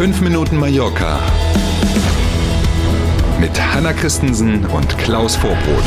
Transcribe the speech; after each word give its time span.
5 0.00 0.22
Minuten 0.22 0.56
Mallorca 0.56 1.20
mit 3.38 3.50
Hanna 3.60 3.92
Christensen 3.92 4.64
und 4.64 4.96
Klaus 4.96 5.36
Vorbrot. 5.36 5.84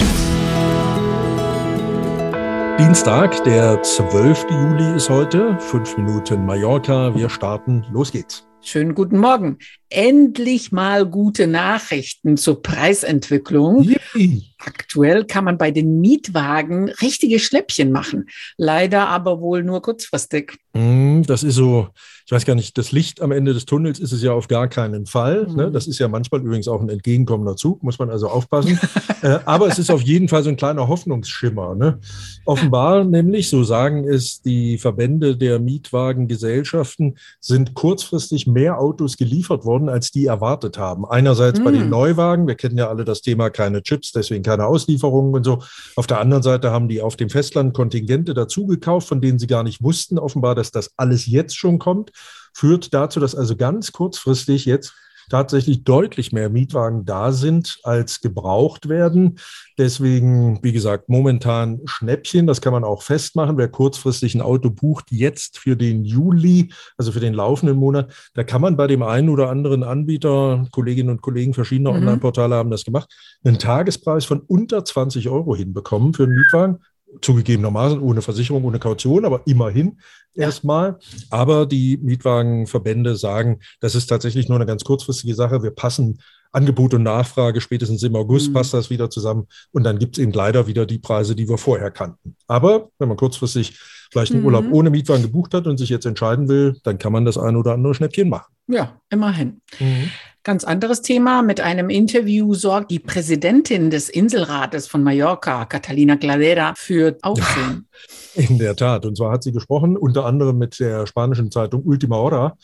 Dienstag, 2.78 3.44
der 3.44 3.82
12. 3.82 4.46
Juli 4.52 4.96
ist 4.96 5.10
heute. 5.10 5.58
5 5.58 5.98
Minuten 5.98 6.46
Mallorca. 6.46 7.16
Wir 7.16 7.28
starten. 7.28 7.88
Los 7.92 8.12
geht's. 8.12 8.48
Schönen 8.62 8.94
guten 8.94 9.18
Morgen. 9.18 9.58
Endlich 9.94 10.72
mal 10.72 11.06
gute 11.06 11.46
Nachrichten 11.46 12.36
zur 12.36 12.64
Preisentwicklung. 12.64 13.84
Yippie. 13.84 14.54
Aktuell 14.58 15.26
kann 15.26 15.44
man 15.44 15.58
bei 15.58 15.72
den 15.72 16.00
Mietwagen 16.00 16.90
richtige 16.90 17.38
Schnäppchen 17.38 17.92
machen. 17.92 18.28
Leider 18.58 19.08
aber 19.08 19.40
wohl 19.40 19.62
nur 19.62 19.82
kurzfristig. 19.82 20.58
Hm, 20.74 21.24
das 21.28 21.44
ist 21.44 21.56
so, 21.56 21.90
ich 22.26 22.32
weiß 22.32 22.46
gar 22.46 22.56
nicht, 22.56 22.78
das 22.78 22.94
Licht 22.94 23.22
am 23.22 23.32
Ende 23.32 23.54
des 23.54 23.66
Tunnels 23.66 24.00
ist 24.00 24.14
es 24.14 24.24
ja 24.24 24.32
auf 24.32 24.48
gar 24.48 24.70
keinen 24.70 25.06
Fall. 25.06 25.48
Ne? 25.48 25.68
Mhm. 25.68 25.74
Das 25.74 25.88
ist 25.88 26.00
ja 26.00 26.08
manchmal 26.08 26.42
übrigens 26.42 26.68
auch 26.70 26.82
ein 26.82 26.90
entgegenkommender 26.90 27.58
Zug, 27.58 27.84
muss 27.84 28.00
man 28.00 28.10
also 28.10 28.30
aufpassen. 28.30 28.80
äh, 29.22 29.40
aber 29.46 29.68
es 29.68 29.78
ist 29.78 29.92
auf 29.92 30.02
jeden 30.02 30.30
Fall 30.30 30.44
so 30.44 30.50
ein 30.50 30.56
kleiner 30.56 30.88
Hoffnungsschimmer. 30.88 31.76
Ne? 31.76 32.00
Offenbar 32.46 33.04
nämlich, 33.04 33.50
so 33.50 33.64
sagen 33.64 34.08
es 34.08 34.42
die 34.42 34.78
Verbände 34.78 35.36
der 35.36 35.60
Mietwagengesellschaften, 35.60 37.18
sind 37.42 37.74
kurzfristig 37.74 38.48
mehr 38.48 38.80
Autos 38.80 39.18
geliefert 39.18 39.66
worden, 39.66 39.83
als 39.90 40.12
die 40.12 40.26
erwartet 40.26 40.78
haben. 40.78 41.06
Einerseits 41.06 41.60
mhm. 41.60 41.64
bei 41.64 41.72
den 41.72 41.84
mhm. 41.86 41.90
Neuwagen, 41.90 42.48
wir 42.48 42.56
kennen 42.56 42.78
ja 42.78 42.90
alle 42.90 43.06
das 43.06 43.22
Thema 43.22 43.50
keine 43.50 43.84
Chips, 43.84 44.12
deswegen 44.12 44.44
keine 44.44 44.66
Auslieferungen 44.66 45.34
und 45.34 45.44
so. 45.44 45.60
Auf 45.96 46.08
der 46.08 46.20
anderen 46.20 46.44
Seite 46.44 46.72
haben 46.72 46.88
die 46.88 47.02
auf 47.02 47.16
dem 47.16 47.30
Festland 47.30 47.74
Kontingente 47.74 48.34
dazugekauft, 48.34 49.08
von 49.08 49.22
denen 49.22 49.40
sie 49.40 49.48
gar 49.48 49.64
nicht 49.64 49.84
wussten, 49.84 50.18
offenbar, 50.18 50.56
dass 50.56 50.72
das 50.72 50.92
alles 50.98 51.26
jetzt 51.26 51.58
schon 51.58 51.80
kommt 51.80 52.12
führt 52.54 52.94
dazu, 52.94 53.20
dass 53.20 53.36
also 53.36 53.56
ganz 53.56 53.92
kurzfristig 53.92 54.66
jetzt 54.66 54.94
tatsächlich 55.30 55.84
deutlich 55.84 56.32
mehr 56.32 56.50
Mietwagen 56.50 57.06
da 57.06 57.32
sind, 57.32 57.80
als 57.84 58.22
gebraucht 58.22 58.90
werden. 58.90 59.40
Deswegen, 59.78 60.60
wie 60.64 60.72
gesagt, 60.72 61.10
momentan 61.10 61.82
Schnäppchen, 61.86 62.48
das 62.48 62.62
kann 62.62 62.74
man 62.74 62.84
auch 62.84 63.02
festmachen. 63.02 63.58
Wer 63.58 63.70
kurzfristig 63.70 64.36
ein 64.36 64.42
Auto 64.42 64.70
bucht, 64.70 65.12
jetzt 65.12 65.58
für 65.58 65.76
den 65.76 66.06
Juli, 66.06 66.72
also 66.98 67.12
für 67.12 67.20
den 67.20 67.34
laufenden 67.34 67.78
Monat, 67.78 68.14
da 68.34 68.44
kann 68.44 68.62
man 68.62 68.78
bei 68.78 68.88
dem 68.88 69.04
einen 69.04 69.30
oder 69.30 69.50
anderen 69.50 69.84
Anbieter, 69.84 70.68
Kolleginnen 70.72 71.10
und 71.10 71.22
Kollegen 71.22 71.54
verschiedener 71.54 71.92
mhm. 71.92 72.00
Online-Portale 72.00 72.56
haben 72.56 72.72
das 72.72 72.86
gemacht, 72.86 73.12
einen 73.44 73.60
Tagespreis 73.60 74.26
von 74.26 74.40
unter 74.42 74.86
20 74.86 75.30
Euro 75.30 75.56
hinbekommen 75.56 76.14
für 76.14 76.24
einen 76.24 76.36
Mietwagen 76.36 76.80
zugegebenermaßen 77.22 78.00
ohne 78.00 78.22
Versicherung, 78.22 78.64
ohne 78.64 78.80
Kaution, 78.80 79.26
aber 79.26 79.42
immerhin 79.46 80.00
ja. 80.34 80.46
erstmal. 80.46 81.00
Aber 81.30 81.66
die 81.66 81.98
Mietwagenverbände 81.98 83.16
sagen, 83.16 83.60
das 83.80 83.96
ist 83.96 84.08
tatsächlich 84.08 84.50
nur 84.50 84.58
eine 84.58 84.66
ganz 84.66 84.84
kurzfristige 84.84 85.36
Sache. 85.36 85.64
Wir 85.64 85.72
passen 85.72 86.20
Angebot 86.54 86.94
und 86.94 87.04
Nachfrage, 87.04 87.60
spätestens 87.60 88.04
im 88.04 88.16
August 88.16 88.50
mhm. 88.50 88.54
passt 88.54 88.74
das 88.74 88.90
wieder 88.90 89.10
zusammen 89.10 89.48
und 89.72 89.84
dann 89.84 90.00
gibt 90.00 90.18
es 90.18 90.24
eben 90.24 90.32
leider 90.32 90.68
wieder 90.68 90.86
die 90.86 91.00
Preise, 91.00 91.36
die 91.36 91.50
wir 91.50 91.58
vorher 91.58 91.92
kannten. 91.92 92.36
Aber 92.48 92.90
wenn 93.00 93.10
man 93.10 93.18
kurzfristig 93.18 93.78
vielleicht 94.12 94.32
einen 94.32 94.42
mhm. 94.42 94.46
Urlaub 94.46 94.66
ohne 94.72 94.90
Mietwagen 94.92 95.24
gebucht 95.24 95.54
hat 95.54 95.68
und 95.68 95.78
sich 95.78 95.90
jetzt 95.90 96.06
entscheiden 96.06 96.48
will, 96.48 96.80
dann 96.84 97.00
kann 97.00 97.12
man 97.12 97.26
das 97.26 97.38
ein 97.38 97.56
oder 97.56 97.74
andere 97.74 97.96
Schnäppchen 97.96 98.30
machen. 98.30 98.54
Ja, 98.68 99.02
immerhin. 99.10 99.62
Mhm. 99.80 100.10
Ganz 100.46 100.66
anderes 100.66 101.02
Thema. 101.02 101.42
Mit 101.42 101.62
einem 101.62 101.90
Interview 101.90 102.54
sorgt 102.54 102.92
die 102.92 103.00
Präsidentin 103.00 103.90
des 103.90 104.10
Inselrates 104.10 104.88
von 104.88 105.02
Mallorca, 105.02 105.64
Catalina 105.66 106.18
Cladera, 106.18 106.74
für 106.76 107.18
Aufsehen. 107.22 107.88
In 108.36 108.60
der 108.60 108.76
Tat. 108.76 109.06
Und 109.06 109.16
zwar 109.16 109.32
hat 109.32 109.44
sie 109.44 109.54
gesprochen, 109.54 109.96
unter 109.96 110.26
anderem 110.26 110.58
mit 110.58 110.80
der 110.80 111.08
spanischen 111.08 111.50
Zeitung 111.50 111.84
Ultima 111.86 112.18
Hora. 112.18 112.58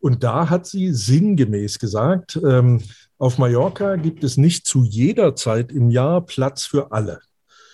Und 0.00 0.24
da 0.24 0.48
hat 0.48 0.66
sie 0.66 0.92
sinngemäß 0.92 1.78
gesagt, 1.78 2.40
ähm, 2.42 2.80
auf 3.18 3.38
Mallorca 3.38 3.96
gibt 3.96 4.24
es 4.24 4.36
nicht 4.36 4.66
zu 4.66 4.84
jeder 4.84 5.34
Zeit 5.34 5.72
im 5.72 5.90
Jahr 5.90 6.20
Platz 6.20 6.66
für 6.66 6.92
alle. 6.92 7.20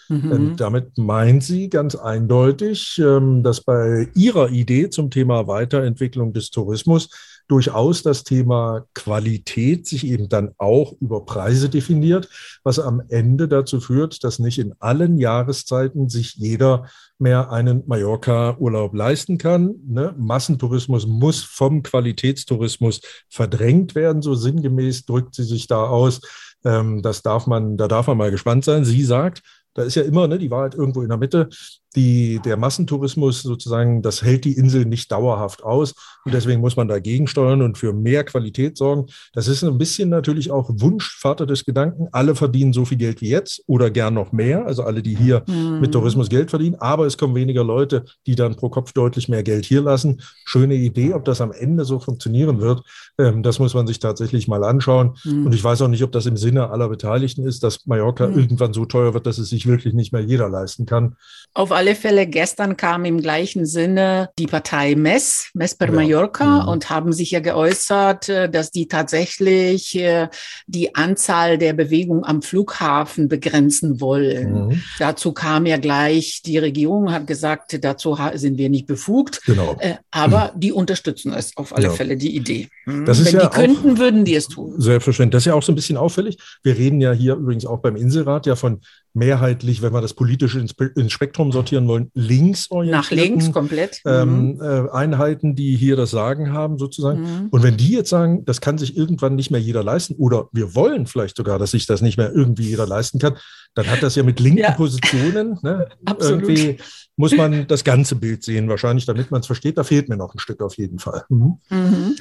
Mhm. 0.08 0.56
Damit 0.56 0.98
meint 0.98 1.42
sie 1.42 1.69
ganz 1.69 1.94
eindeutig, 1.94 3.00
ähm, 3.03 3.42
dass 3.42 3.60
bei 3.60 4.08
ihrer 4.14 4.50
Idee 4.50 4.91
zum 4.91 5.10
Thema 5.10 5.47
Weiterentwicklung 5.47 6.32
des 6.32 6.50
Tourismus 6.50 7.08
durchaus 7.48 8.03
das 8.03 8.25
Thema 8.25 8.86
Qualität 8.94 9.86
sich 9.86 10.06
eben 10.06 10.28
dann 10.28 10.53
auch 10.58 10.94
über 11.00 11.25
Preise 11.25 11.69
definiert, 11.69 12.28
was 12.64 12.78
am 12.78 13.03
Ende 13.08 13.48
dazu 13.48 13.80
führt, 13.80 14.25
dass 14.25 14.38
nicht 14.38 14.58
in 14.58 14.75
allen 14.78 15.19
Jahreszeiten 15.19 16.08
sich 16.08 16.34
jeder 16.34 16.86
mehr 17.19 17.50
einen 17.50 17.82
Mallorca-Urlaub 17.86 18.94
leisten 18.94 19.38
kann. 19.38 19.75
Ne? 19.86 20.14
Massentourismus 20.19 21.06
muss 21.06 21.42
vom 21.42 21.82
Qualitätstourismus 21.82 23.00
verdrängt 23.28 23.94
werden, 23.94 24.22
so 24.22 24.34
sinngemäß 24.34 25.04
drückt 25.04 25.34
sie 25.34 25.44
sich 25.44 25.66
da 25.66 25.84
aus. 25.84 26.20
Ähm, 26.64 27.03
das 27.03 27.22
darf 27.22 27.47
man, 27.47 27.76
da 27.76 27.88
darf 27.88 28.06
man 28.06 28.19
mal 28.19 28.30
gespannt 28.30 28.64
sein. 28.64 28.84
Sie 28.84 29.04
sagt, 29.04 29.42
da 29.74 29.82
ist 29.82 29.94
ja 29.94 30.03
immer 30.03 30.28
ne, 30.28 30.38
die 30.38 30.50
Wahrheit 30.50 30.74
irgendwo 30.74 31.03
in 31.03 31.09
der 31.09 31.19
Mitte 31.19 31.48
die, 31.97 32.41
der 32.44 32.56
Massentourismus 32.56 33.42
sozusagen, 33.42 34.03
das 34.03 34.22
hält 34.22 34.44
die 34.44 34.56
Insel 34.56 34.84
nicht 34.84 35.12
dauerhaft 35.12 35.62
aus. 35.62 35.94
Und 36.25 36.32
deswegen 36.32 36.60
muss 36.60 36.76
man 36.76 36.88
dagegen 36.88 37.26
steuern 37.26 37.62
und 37.62 37.76
für 37.76 37.92
mehr 37.92 38.25
Qualität 38.25 38.76
sorgen. 38.76 39.06
Das 39.32 39.48
ist 39.48 39.62
ein 39.62 39.76
bisschen 39.76 40.08
natürlich 40.08 40.50
auch 40.50 40.70
Wunschvater 40.72 41.47
des 41.47 41.64
Gedanken. 41.64 42.08
Alle 42.12 42.34
verdienen 42.34 42.72
so 42.72 42.84
viel 42.84 42.98
Geld 42.98 43.20
wie 43.20 43.28
jetzt 43.28 43.62
oder 43.66 43.91
gern 43.91 44.14
noch 44.14 44.32
mehr. 44.32 44.64
Also 44.66 44.84
alle, 44.84 45.03
die 45.03 45.16
hier 45.16 45.44
mhm. 45.47 45.80
mit 45.80 45.92
Tourismus 45.92 46.28
Geld 46.28 46.50
verdienen. 46.50 46.76
Aber 46.76 47.06
es 47.06 47.19
kommen 47.19 47.34
weniger 47.34 47.64
Leute, 47.64 48.04
die 48.26 48.36
dann 48.36 48.56
pro 48.56 48.69
Kopf 48.69 48.92
deutlich 48.92 49.28
mehr 49.28 49.42
Geld 49.42 49.64
hier 49.64 49.82
lassen. 49.82 50.22
Schöne 50.44 50.74
Idee. 50.74 51.12
Ob 51.12 51.24
das 51.24 51.41
am 51.41 51.53
Ende 51.53 51.84
so 51.84 51.98
funktionieren 51.98 52.60
wird, 52.60 52.82
ähm, 53.19 53.42
das 53.42 53.59
muss 53.59 53.74
man 53.74 53.86
sich 53.86 53.98
tatsächlich 53.98 54.48
mal 54.48 54.64
anschauen. 54.64 55.16
Mhm. 55.24 55.47
Und 55.47 55.54
ich 55.54 55.62
weiß 55.62 55.82
auch 55.82 55.88
nicht, 55.88 56.04
ob 56.04 56.12
das 56.12 56.26
im 56.26 56.36
Sinne 56.36 56.70
aller 56.70 56.88
Beteiligten 56.88 57.44
ist, 57.44 57.62
dass 57.64 57.86
Mallorca 57.86 58.28
mhm. 58.28 58.38
irgendwann 58.38 58.72
so 58.72 58.86
teuer 58.86 59.12
wird, 59.12 59.26
dass 59.26 59.38
es 59.38 59.50
sich 59.50 59.66
wirklich 59.66 59.92
nicht 59.92 60.12
mehr 60.12 60.22
jeder 60.22 60.48
leisten 60.48 60.86
kann. 60.86 61.16
Auf 61.54 61.72
alle 61.72 61.81
Fälle, 61.94 62.26
gestern 62.26 62.76
kam 62.76 63.04
im 63.04 63.20
gleichen 63.20 63.66
Sinne 63.66 64.31
die 64.38 64.47
Partei 64.47 64.94
MES, 64.94 65.50
MES 65.54 65.75
per 65.75 65.88
ja. 65.88 65.94
Mallorca, 65.94 66.62
mhm. 66.62 66.69
und 66.69 66.91
haben 66.91 67.12
sich 67.12 67.32
ja 67.32 67.41
geäußert, 67.41 68.28
äh, 68.28 68.48
dass 68.48 68.70
die 68.70 68.88
tatsächlich 68.88 69.94
äh, 69.98 70.28
die 70.66 70.94
Anzahl 70.94 71.59
der 71.59 71.72
Bewegungen 71.72 72.25
am 72.25 72.42
Flughafen 72.42 73.28
begrenzen 73.28 74.00
wollen. 74.00 74.69
Mhm. 74.69 74.82
Dazu 74.98 75.32
kam 75.32 75.66
ja 75.66 75.76
gleich, 75.76 76.42
die 76.44 76.59
Regierung 76.59 77.12
hat 77.12 77.26
gesagt, 77.26 77.82
dazu 77.84 78.16
sind 78.34 78.59
wir 78.59 78.69
nicht 78.69 78.87
befugt. 78.87 79.41
Genau. 79.44 79.76
Äh, 79.81 79.94
aber 80.10 80.53
mhm. 80.54 80.60
die 80.60 80.72
unterstützen 80.72 81.32
es 81.32 81.56
auf 81.56 81.75
alle 81.75 81.87
ja. 81.87 81.91
Fälle, 81.91 82.16
die 82.16 82.37
Idee. 82.37 82.69
Mhm. 82.87 83.04
Das 83.04 83.19
ist 83.19 83.32
Wenn 83.32 83.41
ja 83.41 83.48
die 83.48 83.54
könnten, 83.54 83.98
würden 83.98 84.25
die 84.25 84.34
es 84.34 84.48
tun. 84.48 84.75
Selbstverständlich. 84.78 85.32
Das 85.32 85.42
ist 85.42 85.47
ja 85.47 85.54
auch 85.54 85.62
so 85.62 85.72
ein 85.72 85.76
bisschen 85.76 85.97
auffällig. 85.97 86.38
Wir 86.62 86.76
reden 86.76 87.00
ja 87.00 87.12
hier 87.12 87.34
übrigens 87.34 87.66
auch 87.66 87.78
beim 87.78 87.97
Inselrat 87.97 88.47
ja 88.47 88.56
von 88.56 88.81
mehrheitlich, 89.15 89.82
wenn 89.82 89.92
wir 89.92 90.00
das 90.00 90.15
politisch 90.15 90.54
ins, 90.54 90.75
ins 90.97 91.12
Spektrum 91.12 91.53
sortieren 91.72 91.88
wollen, 91.88 92.10
links 92.15 92.69
Nach 92.71 93.10
links 93.10 93.50
komplett. 93.53 94.00
Ähm, 94.06 94.55
mhm. 94.55 94.60
äh, 94.60 94.91
Einheiten, 94.91 95.55
die 95.55 95.77
hier 95.77 95.97
das 95.97 96.10
Sagen 96.10 96.53
haben, 96.53 96.78
sozusagen. 96.78 97.21
Mhm. 97.21 97.49
Und 97.50 97.62
wenn 97.62 97.77
die 97.77 97.93
jetzt 97.93 98.10
sagen, 98.10 98.44
das 98.44 98.60
kann 98.60 98.78
sich 98.78 98.97
irgendwann 98.97 99.34
nicht 99.34 99.50
mehr 99.50 99.60
jeder 99.60 99.83
leisten, 99.83 100.15
oder 100.16 100.49
wir 100.53 100.75
wollen 100.75 101.06
vielleicht 101.06 101.37
sogar, 101.37 101.59
dass 101.59 101.72
sich 101.72 101.87
das 101.87 102.03
nicht 102.03 102.19
mehr 102.19 102.33
irgendwie 102.33 102.69
jeder 102.69 102.87
leisten 102.87 103.19
kann, 103.19 103.37
dann 103.75 103.87
hat 103.87 104.03
das 104.03 104.16
ja 104.16 104.22
mit 104.22 104.38
linken 104.38 104.60
ja. 104.60 104.72
Positionen. 104.72 105.59
Ne? 105.62 105.88
Irgendwie 106.21 106.77
muss 107.16 107.33
man 107.33 107.66
das 107.66 107.84
ganze 107.84 108.16
Bild 108.16 108.44
sehen, 108.44 108.69
wahrscheinlich, 108.69 109.06
damit 109.06 109.31
man 109.31 109.41
es 109.41 109.47
versteht. 109.47 109.78
Da 109.78 109.84
fehlt 109.84 110.09
mir 110.09 110.16
noch 110.16 110.34
ein 110.34 110.39
Stück 110.39 110.60
auf 110.60 110.77
jeden 110.77 110.99
Fall. 110.99 111.25
Mhm. 111.31 111.59
Mhm. 111.71 112.16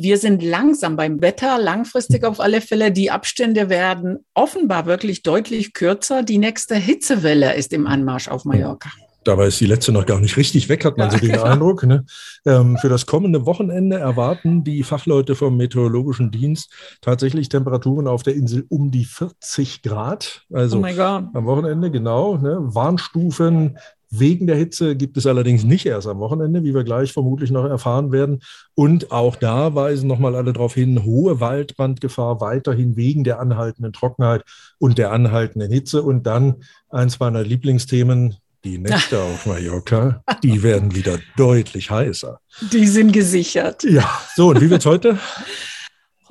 Wir 0.00 0.16
sind 0.16 0.42
langsam 0.42 0.96
beim 0.96 1.20
Wetter, 1.20 1.58
langfristig 1.58 2.24
auf 2.24 2.40
alle 2.40 2.60
Fälle. 2.60 2.92
Die 2.92 3.10
Abstände 3.10 3.68
werden 3.68 4.20
offenbar 4.32 4.86
wirklich 4.86 5.22
deutlich 5.22 5.74
kürzer. 5.74 6.22
Die 6.22 6.38
nächste 6.38 6.76
Hitzewelle 6.76 7.54
ist 7.54 7.72
im 7.72 7.86
Anmarsch 7.86 8.28
auf 8.28 8.44
Mallorca. 8.44 8.90
Dabei 9.24 9.46
ist 9.46 9.60
die 9.60 9.66
letzte 9.66 9.92
noch 9.92 10.06
gar 10.06 10.20
nicht 10.20 10.36
richtig 10.36 10.68
weg, 10.68 10.84
hat 10.84 10.98
man 10.98 11.08
ja, 11.08 11.12
so 11.12 11.18
den 11.18 11.32
genau. 11.32 11.42
Eindruck. 11.44 11.84
Ne? 11.84 12.04
Ähm, 12.44 12.76
für 12.78 12.88
das 12.88 13.06
kommende 13.06 13.46
Wochenende 13.46 13.98
erwarten 13.98 14.64
die 14.64 14.82
Fachleute 14.82 15.34
vom 15.34 15.56
Meteorologischen 15.56 16.30
Dienst 16.30 16.72
tatsächlich 17.00 17.48
Temperaturen 17.48 18.08
auf 18.08 18.22
der 18.22 18.34
Insel 18.34 18.64
um 18.68 18.90
die 18.90 19.04
40 19.04 19.82
Grad. 19.82 20.42
Also 20.52 20.80
oh 20.80 20.84
am 20.84 21.46
Wochenende, 21.46 21.90
genau. 21.90 22.36
Ne? 22.36 22.58
Warnstufen 22.60 23.78
wegen 24.14 24.46
der 24.46 24.56
Hitze 24.56 24.94
gibt 24.94 25.16
es 25.16 25.26
allerdings 25.26 25.64
nicht 25.64 25.86
erst 25.86 26.06
am 26.06 26.18
Wochenende, 26.18 26.62
wie 26.64 26.74
wir 26.74 26.84
gleich 26.84 27.14
vermutlich 27.14 27.50
noch 27.50 27.64
erfahren 27.64 28.12
werden. 28.12 28.40
Und 28.74 29.10
auch 29.10 29.36
da 29.36 29.74
weisen 29.74 30.06
nochmal 30.06 30.36
alle 30.36 30.52
darauf 30.52 30.74
hin, 30.74 31.02
hohe 31.02 31.40
Waldbrandgefahr 31.40 32.40
weiterhin 32.42 32.96
wegen 32.96 33.24
der 33.24 33.40
anhaltenden 33.40 33.94
Trockenheit 33.94 34.44
und 34.78 34.98
der 34.98 35.12
anhaltenden 35.12 35.72
Hitze. 35.72 36.02
Und 36.02 36.26
dann 36.26 36.56
eins 36.90 37.20
meiner 37.20 37.42
Lieblingsthemen, 37.42 38.36
die 38.64 38.76
Nächte 38.76 39.18
auf 39.22 39.46
Mallorca, 39.46 40.22
die 40.42 40.62
werden 40.62 40.94
wieder 40.94 41.18
deutlich 41.38 41.90
heißer. 41.90 42.38
Die 42.70 42.86
sind 42.86 43.12
gesichert. 43.12 43.82
Ja, 43.84 44.08
so, 44.36 44.48
und 44.48 44.60
wie 44.60 44.68
wird 44.68 44.82
es 44.82 44.86
heute? 44.86 45.18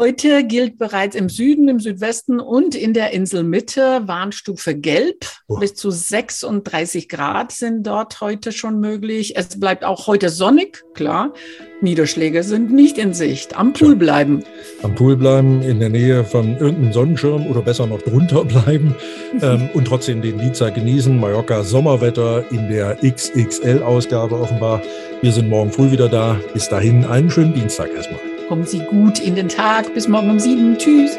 Heute 0.02 0.44
gilt 0.44 0.80
bereits 0.80 1.16
im 1.16 1.30
Süden, 1.30 1.68
im 1.68 1.80
Südwesten 1.80 2.40
und 2.40 2.74
in 2.74 2.92
der 2.96 3.14
Inselmitte 3.14 4.02
Warnstufe 4.08 4.74
Gelb. 4.74 5.28
Oh. 5.48 5.60
Bis 5.60 5.76
zu 5.76 5.92
36 5.92 7.08
Grad 7.08 7.52
sind 7.52 7.86
dort 7.86 8.20
heute 8.20 8.52
schon 8.52 8.80
möglich. 8.80 9.38
Es 9.38 9.60
bleibt 9.60 9.84
auch 9.84 10.08
heute 10.08 10.30
sonnig, 10.30 10.84
klar. 10.96 11.36
Niederschläge 11.82 12.42
sind 12.42 12.74
nicht 12.74 12.98
in 12.98 13.14
Sicht. 13.14 13.56
Am 13.56 13.74
Pool 13.74 13.96
bleiben. 13.96 14.44
Am 14.82 14.96
Pool 14.96 15.18
bleiben, 15.18 15.62
in 15.62 15.80
der 15.80 15.90
Nähe 15.90 16.24
von 16.24 16.58
irgendeinem 16.58 16.94
Sonnenschirm 16.94 17.46
oder 17.46 17.62
besser 17.62 17.86
noch 17.86 18.02
drunter 18.02 18.44
bleiben 18.44 18.96
ähm, 19.44 19.70
und 19.76 19.86
trotzdem 19.86 20.24
den 20.24 20.40
Liedzeit 20.40 20.74
genießen. 20.74 21.20
Mallorca 21.20 21.64
Sommerwetter 21.64 22.44
in 22.52 22.70
der 22.70 22.98
XXL-Ausgabe 23.04 24.34
offenbar. 24.34 24.82
Wir 25.22 25.32
sind 25.32 25.48
morgen 25.48 25.72
früh 25.72 25.92
wieder 25.92 26.10
da. 26.10 26.40
Bis 26.54 26.70
dahin 26.70 27.06
einen 27.06 27.30
schönen 27.30 27.54
Dienstag 27.54 27.94
erstmal. 27.94 28.31
Kommen 28.52 28.68
Sie 28.68 28.80
gut 28.80 29.20
in 29.20 29.36
den 29.36 29.48
Tag. 29.48 29.94
Bis 29.94 30.10
morgen 30.10 30.30
um 30.30 30.38
sieben. 30.38 30.78
Tschüss. 30.78 31.18